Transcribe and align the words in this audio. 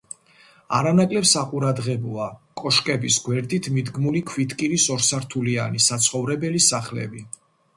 არანაკლებ 0.75 1.27
საყურადღებოა 1.31 2.29
კოშკების 2.61 3.17
გვერდით 3.27 3.69
მიდგმული 3.75 4.25
ქვითკირის 4.33 4.89
ორსართულიანი 4.97 5.85
საცხოვრებელი 5.91 6.65
სახლები. 6.71 7.27